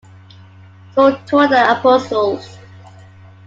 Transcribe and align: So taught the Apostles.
So 0.95 1.15
taught 1.27 1.51
the 1.51 1.77
Apostles. 1.77 2.57